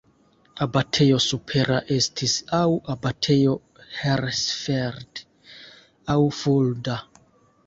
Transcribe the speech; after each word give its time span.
Abatejo 0.65 1.17
supera 1.25 1.77
estis 1.95 2.33
aŭ 2.61 2.63
Abatejo 2.95 3.53
Hersfeld 3.99 5.23
aŭ 6.17 6.19
Fulda. 6.41 6.99